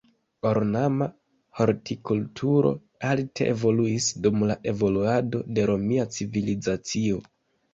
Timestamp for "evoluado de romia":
4.73-6.09